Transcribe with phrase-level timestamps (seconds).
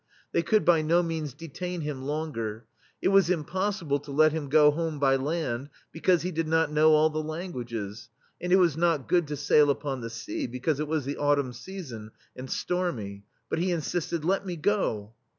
[0.17, 2.65] '* They could by no means detain him longer.
[3.03, 6.93] It was impossible to let him go home by land, because he did not know
[6.93, 8.09] all the languages,
[8.41, 11.53] and it was not good to sail upon the sea, because it was the autumn
[11.53, 15.13] season, and stormy; but he in sisted: "Let me go.'